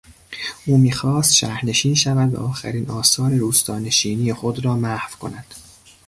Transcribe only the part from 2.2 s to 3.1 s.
و آخرین